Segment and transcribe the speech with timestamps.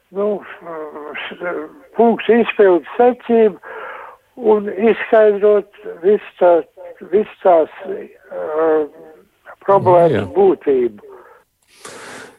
[0.10, 0.44] nu,
[1.96, 3.60] punkts izpildu secība
[4.36, 5.72] un izskaidrot
[6.04, 6.64] visu tā,
[7.12, 8.86] visu tās uh,
[9.66, 10.30] problēmas jā.
[10.36, 11.12] būtību.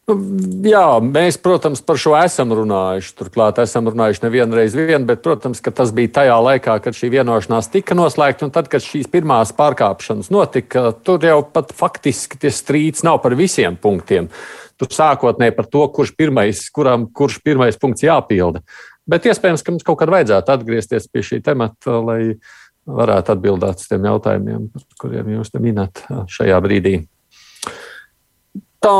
[0.06, 0.14] Nu,
[0.62, 3.10] jā, mēs, protams, par šo esam runājuši.
[3.18, 7.72] Turklāt esam runājuši nevienu reizi, vien, bet, protams, tas bija tajā laikā, kad šī vienošanās
[7.72, 8.46] tika noslēgta.
[8.46, 13.34] Un tad, kad šīs pirmās pārkāpšanas notika, tur jau pat faktiski tas strīds nav par
[13.34, 14.30] visiem punktiem.
[14.78, 18.62] Tur sākotnēji par to, kurš pirmais, kuram, kurš pirmais punkts jāpilda.
[19.10, 22.20] Bet iespējams, ka mums kaut kad vajadzētu atgriezties pie šī temata, lai
[22.86, 26.96] varētu atbildēt uz tiem jautājumiem, par kuriem jūs minat šajā brīdī.
[28.86, 28.98] Tā,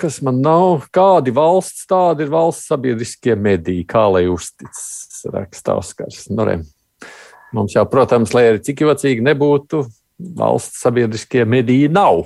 [0.00, 6.24] kas man nav, kādi valsts, tādi ir valsts sabiedriskie mediji, kā lai uzticas, raksta Oskars.
[6.32, 6.56] Nu, re.
[7.54, 9.84] Mums jau, protams, lai arī cik jocīgi nebūtu,
[10.36, 12.24] valsts sabiedriskie mediji nav.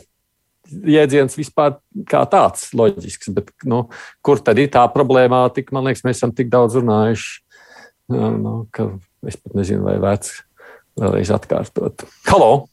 [0.71, 1.77] Jēdziens vispār
[2.09, 3.89] kā tāds loģisks, bet nu,
[4.25, 5.75] kur tad ir tā problemātika?
[5.77, 7.41] Man liekas, mēs esam tik daudz runājuši,
[8.15, 8.93] nu, ka
[9.27, 10.39] es pat nezinu, vai vērts
[11.01, 12.05] vēlreiz atkārtot.
[12.29, 12.67] Halo!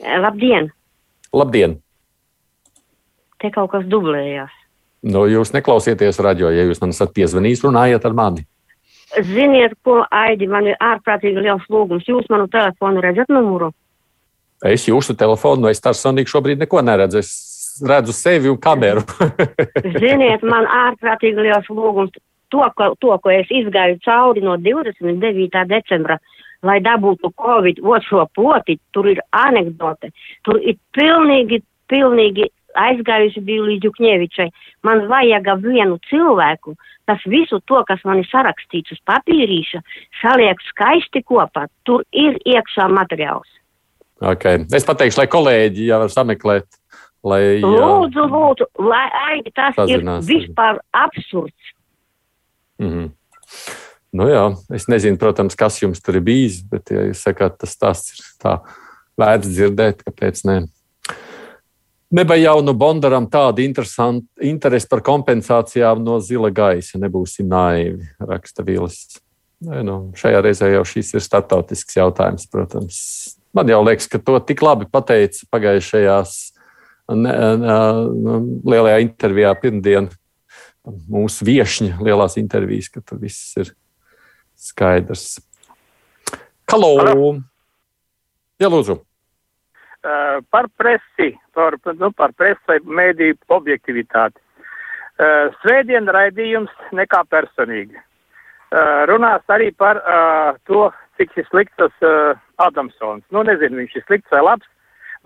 [0.00, 0.70] Labdien!
[1.36, 1.76] Labdien!
[3.40, 4.52] Te kaut kas dublējās.
[5.08, 8.44] Nu, jūs neklausieties radio, ja jūs man esat piezvanījis, runājiet ar mani.
[9.26, 12.06] Ziniet, ko Aidi, man ir ārprātīgi liels lūgums.
[12.06, 13.72] Jūs manu telefonu redzat numuru?
[14.64, 17.22] Es jūsu telefonu, nu es personīgi šobrīd neko neredzu.
[17.24, 19.02] Es redzu sevi un kameru.
[20.02, 22.12] Ziniet, man ārprātīgi liels lūgums.
[22.50, 25.64] To, ko, to, ko es izgāju cauri no 29.
[25.70, 26.18] decembra
[26.66, 30.12] lai dabūtu Covid otro poti, tur ir anekdote.
[30.44, 34.48] Tur ir pilnīgi, pilnīgi aizgājusi bija līdz Jukņevičai.
[34.86, 36.76] Man vajag vienu cilvēku,
[37.08, 39.82] kas visu to, kas man ir sarakstīts uz papīrīša,
[40.20, 41.66] saliek skaisti kopā.
[41.88, 43.48] Tur ir iekšā materiāls.
[44.20, 44.66] Okay.
[44.76, 46.68] Es pateikšu, lai kolēģi jau var sameklēt.
[47.20, 50.24] Lai, jā, lūdzu, lūdzu, lai aigi tas sazinās.
[50.24, 51.72] ir vispār absurds.
[52.80, 53.10] Mm -hmm.
[54.16, 54.42] Nu, jā,
[54.74, 58.28] es nezinu, protams, kas jums tur ir bijis, bet, ja jūs sakāt, tas stāsts ir
[58.42, 58.56] tā
[59.20, 60.60] vērts dzirdēt, kāpēc ne?
[62.10, 66.98] Nebija jau no Bondaram tāda interese par kompensācijām no zila gaisa.
[66.98, 69.20] Nebūsim naivi, raksta Vīlis.
[69.60, 72.96] Nu, šajā reizē jau šis ir startautisks jautājums, protams.
[73.54, 76.34] Man jau liekas, ka to tik labi pateica pagājušajās
[77.14, 77.76] ne, ne,
[78.72, 80.08] lielajā intervijā pirmdien
[81.10, 83.70] mūsu viešņa lielās intervijas, ka tur viss ir
[84.60, 85.38] Skaidrs.
[86.70, 86.90] Halo!
[87.00, 87.30] Halo.
[88.60, 88.98] Jā, lūdzu.
[90.00, 94.40] Uh, par presi, par, nu, par presi mēdīju objektivitāti.
[95.20, 97.96] Uh, svētdien raidījums nekā personīgi.
[98.70, 100.86] Uh, runās arī par uh, to,
[101.18, 103.24] cik ir slikts tas uh, Adamsons.
[103.34, 104.68] Nu, nezinu, viņš ir slikts vai labs,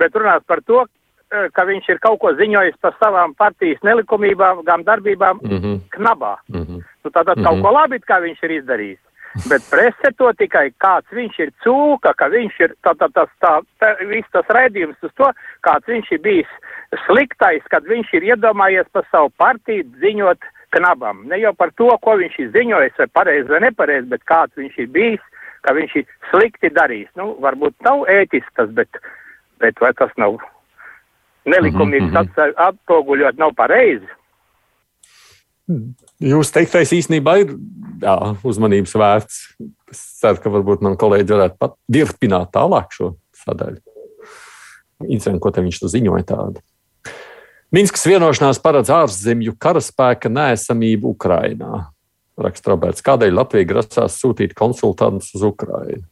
[0.00, 0.86] bet runās par to,
[1.30, 5.80] eh, ka viņš ir kaut ko ziņojis par savām partijas nelikumībām, gan darbībām Mm -hmm.
[5.94, 6.36] knabā.
[6.48, 6.80] Mm -hmm.
[7.04, 7.44] Nu, tātad Mhm.
[7.44, 8.98] kaut ko labi, kā viņš ir izdarījis.
[9.34, 13.54] Bet prese to tikai kāds viņš ir cūka, ka viņš ir tā, tā, tas, tā,
[13.82, 15.30] tā, viss tas raidījums uz to,
[15.66, 16.52] kāds viņš ir bijis
[17.08, 20.46] sliktais, kad viņš ir iedomājies par savu partiju ziņot
[20.78, 21.24] knabam.
[21.30, 24.78] Ne jau par to, ko viņš ir ziņojis, vai pareizi vai nepareizi, bet kāds viņš
[24.84, 25.26] ir bijis,
[25.66, 27.10] ka viņš ir slikti darījis.
[27.18, 29.02] Nu, varbūt nav ētisks tas, bet,
[29.62, 30.38] bet vai tas nav
[31.50, 32.16] nelikumīgs mhm.
[32.16, 32.54] mm -hmm.
[32.68, 34.06] atspoguļot, nav pareizi.
[35.64, 37.54] Jūs teiktais īstenībā ir
[38.02, 38.14] jā,
[38.44, 39.40] uzmanības vērts.
[39.94, 43.14] Es ceru, ka varbūt man kolēģi varētu pat dirpināt tālāk šo
[43.44, 43.80] sadaļu.
[45.04, 46.62] Interesanti, ko te viņš tu ziņoja tādu.
[47.74, 51.88] Minskas vienošanās paredz ārzemju karaspēka nēsamību Ukrainā.
[52.38, 56.04] Raksta Roberts, kādēļ Latvija grasās sūtīt konsultantus uz Ukrainu?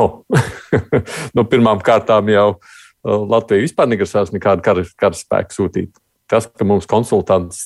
[0.00, 0.24] Oh.
[1.36, 6.02] nu, pirmām kārtām jau uh, Latvija vispār negrasās nekādu kar, karaspēku sūtīt.
[6.28, 7.62] Tas, ka mums konsultants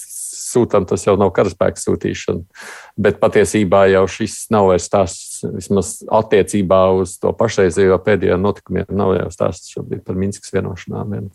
[0.51, 2.43] sūtām, tas jau nav karaspēka sūtīšana.
[2.99, 9.15] Bet patiesībā jau šis nav vairs stāsts, vismaz attiecībā uz to pašreizējo pēdējo notikumiem, nav
[9.19, 11.17] jau stāsts šobrīd par Minskas vienošanām.
[11.17, 11.31] vien.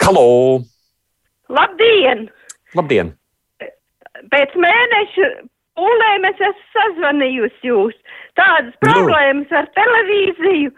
[0.00, 0.60] Halo!
[1.50, 2.28] Labdien!
[2.78, 3.14] Labdien!
[4.30, 5.26] Pēc mēneša
[5.78, 7.96] pūlēm es esmu sazvanījusi jūs.
[8.38, 8.88] Tādas Nu.
[8.90, 10.72] problēmas ar televīziju.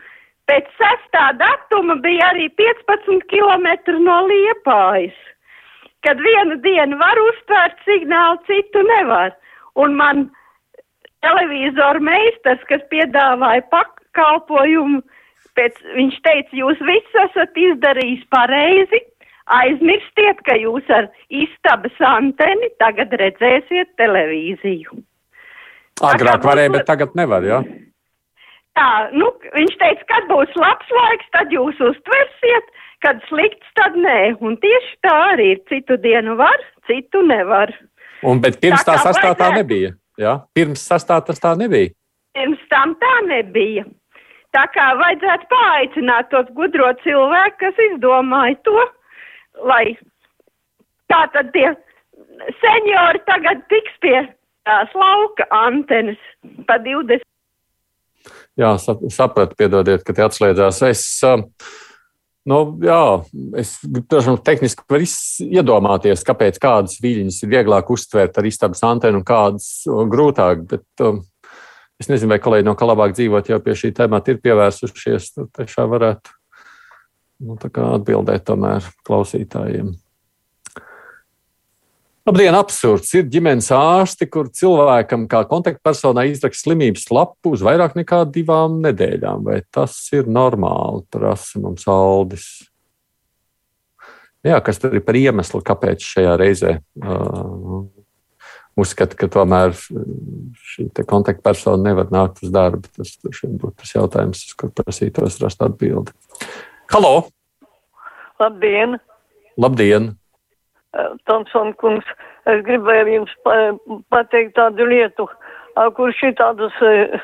[0.51, 3.67] Pēc sestā datuma bija arī 15 km
[4.03, 5.15] no Liepājas.
[6.03, 9.35] Kad vienu dienu var uztvērt signālu, citu nevar.
[9.79, 10.25] Un man
[11.23, 15.03] televizoru meistars, kas piedāvāja pakalpojumu,
[15.59, 19.05] pēc, viņš teica, jūs viss esat izdarījis pareizi.
[19.53, 25.01] Aizmirstiet, ka jūs ar istabas anteni tagad redzēsiet televīziju.
[26.03, 27.45] Agrāk varēja, bet tagad nevar.
[27.45, 27.59] Ja?
[28.79, 32.71] Tā, nu, viņš teica, kad būs labs laiks, tad jūs uztversiet,
[33.05, 34.35] kad slikts, tad nē.
[34.45, 35.63] Un tieši tā arī ir.
[35.71, 37.73] Citu dienu var, citu nevar.
[38.23, 39.93] Un, bet pirms Tā tā sastāvā tā nebija.
[40.21, 40.39] Ja?
[40.55, 41.93] Pirms sastāvā tas tā nebija.
[42.37, 43.85] Pirms tam tā nebija.
[44.53, 48.85] Tā kā vajadzētu paaicināt tos gudro cilvēku, kas izdomāja to,
[49.65, 49.95] lai
[51.09, 51.71] tā tad tie
[52.61, 54.19] seniori tagad tiks pie
[54.69, 56.21] tās lauka antenas
[56.69, 57.25] pa 20.
[58.61, 60.83] Jā, sap- sapratu, piedodiet, ka te atslēdzās.
[60.91, 61.47] Es, um,
[62.49, 63.03] nu, jā,
[63.61, 65.07] es tiešām tehniski varu
[65.47, 70.67] iedomāties, kāpēc kādas viļņas ir vieglāk uztvērt ar istabas antenu un kādas grūtāk.
[70.71, 71.23] Bet, um,
[72.03, 75.35] es nezinu, vai kolēģi no kā labāk dzīvot jau pie šī temata ir pievērsušies.
[75.39, 76.39] Tad tiešām varētu
[77.49, 79.95] nu, atbildēt tomēr klausītājiem.
[82.23, 83.09] Labdien, absurds!
[83.19, 89.43] Ir ģimenes ārsti, kur cilvēkam kā kontaktpersonai izraksta slimības lapu uz vairāk nekā divām nedēļām.
[89.49, 91.03] Vai tas ir normāli?
[91.11, 92.47] Prasa mums Aldis.
[94.47, 97.83] Jā, kas tad ir par iemeslu, kāpēc šajā reizē uh,
[98.79, 102.87] uzskata, ka tomēr šī kontaktpersona nevar nākt uz darbu?
[103.03, 106.15] Tas būtu tas jautājums, uz kur prasītos rast atbildi.
[106.95, 107.17] Halo!
[108.39, 109.01] Labdien,
[109.59, 110.13] Labdien!
[111.27, 112.07] Tomson kungs.
[112.51, 113.77] Es gribēju jums pa-
[114.11, 115.29] pateikt tādu lietu,
[115.97, 117.15] kur šī tādus eh,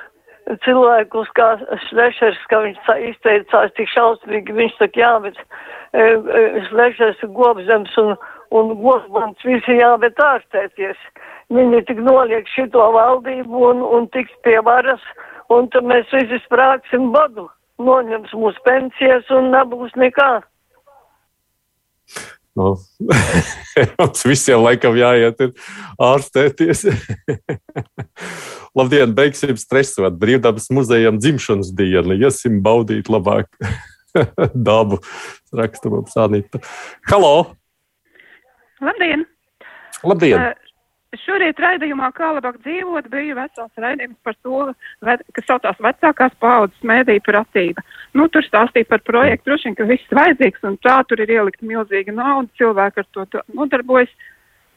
[0.65, 1.49] cilvēkus kā
[1.89, 5.41] Šlešers, ka viņš izteicās tik šausmīgi, viņš saka, jā, bet
[6.69, 8.15] Šlešers gobzems un,
[8.55, 11.01] un gobzems visi jābet ārstēties.
[11.53, 15.03] Viņi tik noliek šito valdību un, un tiks pie varas,
[15.53, 17.49] un tad mēs visi sprāksim badu.
[17.79, 20.31] Noņems mūsu pensijas un nebūs nekā.
[22.59, 22.75] Nu,
[24.01, 25.43] mums visiem laikam jāiet
[26.03, 26.89] ārstēties.
[28.79, 30.19] Labdien, beigsim stresot.
[30.19, 32.17] Brīvdabas muzejam dzimšanas diena.
[32.19, 33.51] Iesim baudīt labāk
[34.69, 34.99] dabu.
[35.55, 36.63] Raksta mums Anita.
[37.11, 37.35] Halo!
[38.83, 39.25] Labdien!
[40.07, 40.43] Labdien!
[40.43, 40.68] Uh,
[41.17, 44.59] Šorīt raidījumā, kā labāk dzīvot, bija vesels raidījums par to,
[45.33, 47.85] kas saucās vecākās paudzes mēdīju pratība.
[48.13, 51.65] Nu, tur stāstīja par projektu, droši vien, ka viss vajadzīgs un tā tur ir ielikt
[51.65, 54.13] milzīga nauda, cilvēki ar to, to nodarbojas.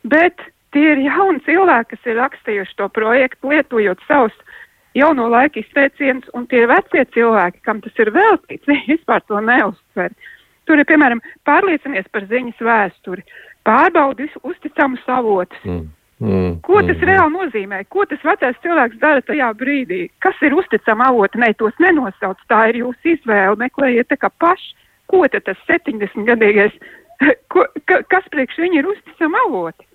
[0.07, 0.39] Bet
[0.71, 4.57] tie ir jauni cilvēki, kas ir rakstījuši to projektu, lietojot savus
[4.95, 10.15] jauno laiku izteicienus, un tie vecie cilvēki, kam tas ir veltīts, viņi vispār to neuztver.
[10.63, 13.27] Tur ir, piemēram, pārliecinies par ziņas vēsturi,
[13.67, 15.67] pārbaudi uz- uzticamus avotus.
[15.67, 15.89] Mm.
[16.21, 16.59] Mm.
[16.61, 17.81] Ko tas reāli nozīmē?
[17.89, 20.03] Ko tas vecais cilvēks dara tajā brīdī?
[20.21, 21.39] Kas ir uzticama avota?
[21.41, 22.41] Nē, tos nenosauc.
[22.51, 23.57] Tā ir jūsu izvēle.
[23.57, 24.75] Meklējiet kā paši.
[25.09, 26.75] Ko tad tas 70 gadīgais,
[27.51, 29.87] ko, ka, kas priekš viņa ir uzticama avota?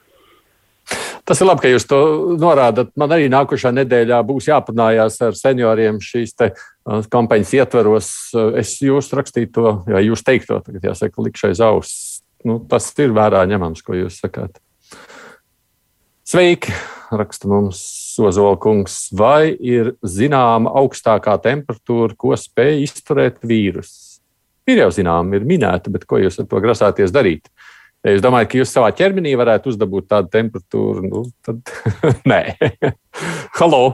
[1.27, 2.01] Tas ir labi, ka jūs to
[2.39, 2.93] norādat.
[2.99, 6.37] Man arī nākošā nedēļā būs jāparunājās ar senioriem šīs
[7.11, 8.11] kampaņas ietvaros.
[8.59, 12.05] Es jūs rakstītu to, vai jūs teikto, tagad jāsaka, likšu aiz auss.
[12.47, 14.61] Nu, tas ir vērā ņemams, ko jūs sakāt.
[16.27, 16.73] Sveiki,
[17.15, 17.81] raksta mums
[18.19, 19.13] Ozola kungs.
[19.15, 24.17] Vai ir zināma augstākā temperatūra, ko spēj izturēt vīruss?
[24.67, 27.47] Ir jau zināma, ir minēta, bet ko jūs ar to grasāties darīt?
[28.03, 31.63] Ja jūs domājat, ka jūs savā ķermenī varētu uzdabūt tādu temperatūru, nu, tad
[32.33, 32.41] nē.
[33.61, 33.85] Halo!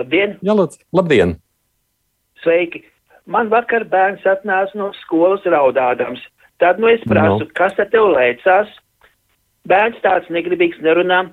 [0.00, 0.38] Labdien!
[0.40, 1.36] Jā, lūdzu, labdien!
[2.40, 2.86] Sveiki!
[3.28, 6.24] Man vakar bērns atnāca no skolas raudādams.
[6.56, 7.52] Tad nu es prasu, no.
[7.52, 8.72] kas te tev lēcās?
[9.66, 11.26] Bērns tāds negribīgs nerunā.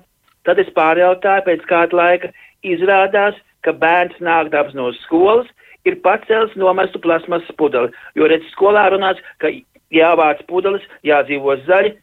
[0.44, 2.32] Tad es pārjautāju pēc kāda laika.
[2.64, 5.48] Izrādās, ka bērns nākdams no skolas
[5.88, 9.50] ir pacēlis nomestu plasmas pudeli, jo redz skolā runāts, ka
[9.92, 11.94] jāvāc pudeles, jādzīvo zaļi,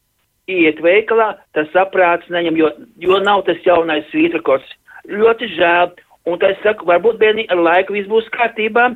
[0.52, 2.72] iet veikalā, tas saprāts neņem, jo,
[3.02, 4.76] jo nav tas jaunais svītrakots.
[5.10, 5.96] Ļoti žēl,
[6.30, 8.92] un tad es saku, varbūt bērni ar laiku viss būs kārtībā,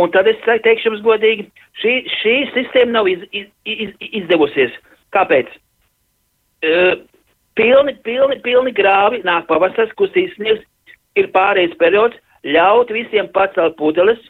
[0.00, 1.48] un tad es teikšu jums godīgi,
[1.82, 4.72] šī, šī sistēma nav iz, iz, iz, izdevusies.
[5.12, 5.52] Kāpēc?
[6.62, 7.00] Uh,
[7.58, 10.62] pilni, pilni, pilni grāvi, nāk pavasars, kustīs sniegs,
[11.18, 14.20] ir pārējais periods, ļaut visiem pacelt pudeles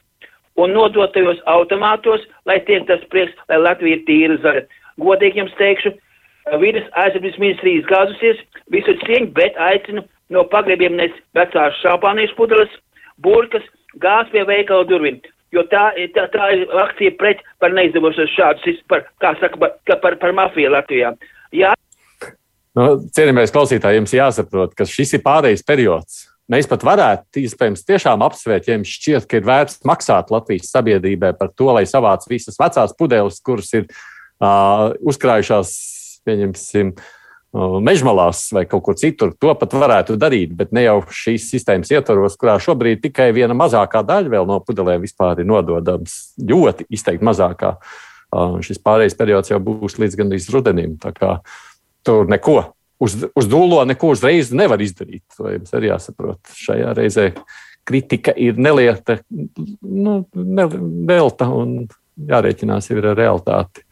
[0.61, 4.65] un nodot tajos automātos, lai tiek tas prieks, lai Latvija ir tīra zaļa.
[5.01, 5.95] Godīgi jums teikšu,
[6.61, 8.41] vidas aizsardzības ministrija izgāzusies,
[8.75, 12.75] visu cieņu, bet aicinu no pagrabiem nes vecās šāpāniešu pudeles,
[13.25, 13.65] burkas,
[14.03, 15.21] gāz pie veikala durvīm.
[15.53, 20.17] Jo tā, tā, tā ir akcija pret par neizdevušos šādus, par, kā saka, par, par,
[20.21, 21.13] par mafiju Latvijā.
[21.53, 21.75] Jā,
[22.79, 26.23] Nu, Cienījamais klausītājs, jums jāsaprot, ka šis ir pārejas periods.
[26.53, 31.35] Mēs pat varētu, iespējams, tiešām apsvērt, ja jums šķiet, ka ir vērts maksāt Latvijas sabiedrībai
[31.39, 35.73] par to, lai savāc visas vecās pudeles, kuras ir uh, uzkrājušās,
[36.27, 39.35] pieņemsim, uh, mežmalās vai kaut kur citur.
[39.41, 44.01] To pat varētu darīt, bet ne jau šīs sistēmas ietvaros, kurā šobrīd tikai viena mazākā
[44.09, 46.33] daļa no pudelēm vispār ir nododams.
[46.41, 47.77] Ļoti izteikti mazākā.
[48.33, 50.97] Uh, šis pārējais periods jau būs līdz gandrīz rudenim.
[51.01, 51.61] Tā kā uh,
[52.07, 52.57] tur neko
[53.03, 55.25] uz, uz dūlo neko uzreiz nevar izdarīt.
[55.37, 56.41] To jums arī jāsaprot.
[56.59, 57.31] Šajā reizē
[57.89, 59.19] kritika ir nelieta,
[59.83, 61.81] nu, nevelta un
[62.29, 63.87] jārēķinās ar realitāti.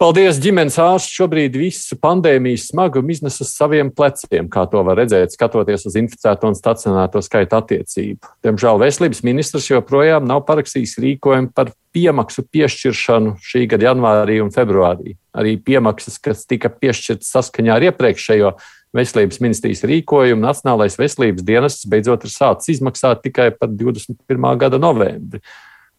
[0.00, 1.12] Paldies, ģimenes ārsts.
[1.12, 6.48] Šobrīd visu pandēmijas smagumu iznes uz saviem pleciem, kā to var redzēt, skatoties uz inficēto
[6.48, 8.30] un stacionēto skaitu attiecību.
[8.40, 15.18] Diemžēl veselības ministrs joprojām nav parakstījis rīkojumu par piemaksu piešķiršanu šī gada janvārī un februārī.
[15.36, 18.54] Arī piemaksas, kas tika piešķirtas saskaņā ar iepriekšējo
[18.96, 24.48] veselības ministrijas rīkojumu, Nacionālais veselības dienests beidzot ir sācis izmaksāt tikai par 21.
[24.64, 25.44] gada novembri.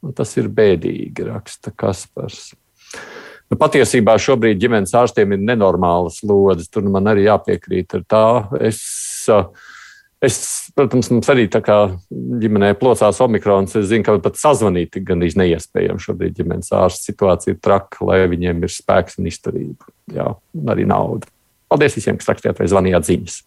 [0.02, 2.48] Un tas ir bēdīgi, raksta Kaspars.
[3.52, 6.70] Nu, patiesībā šobrīd ģimenes ārstiem ir nenormālas lodes.
[6.72, 8.24] Tur man arī jāpiekrīt ar tā.
[8.64, 8.80] Es,
[10.24, 10.38] es,
[10.78, 11.78] protams, mums arī tā kā
[12.12, 13.76] ģimenē plosās omikrons.
[13.76, 16.06] Es zinu, ka pat sazvanīt ir gandrīz neiespējami.
[16.08, 19.92] Šobrīd ģimenes ārsta situācija ir traka, lai viņiem ir spēks un izturība.
[20.16, 21.28] Jā, un arī nauda.
[21.72, 23.42] Paldies visiem, kas rakstījāt vai zvanījāt ziņas.